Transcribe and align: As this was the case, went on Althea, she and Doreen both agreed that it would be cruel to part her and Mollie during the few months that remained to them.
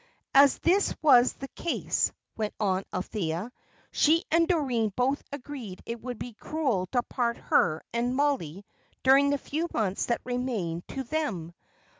As 0.33 0.57
this 0.57 0.95
was 1.03 1.33
the 1.33 1.47
case, 1.49 2.11
went 2.35 2.55
on 2.59 2.85
Althea, 2.91 3.51
she 3.91 4.23
and 4.31 4.47
Doreen 4.47 4.91
both 4.95 5.23
agreed 5.31 5.77
that 5.77 5.91
it 5.91 6.01
would 6.01 6.17
be 6.17 6.33
cruel 6.33 6.87
to 6.87 7.03
part 7.03 7.37
her 7.37 7.83
and 7.93 8.15
Mollie 8.15 8.65
during 9.03 9.29
the 9.29 9.37
few 9.37 9.69
months 9.75 10.07
that 10.07 10.21
remained 10.25 10.87
to 10.87 11.03
them. 11.03 11.53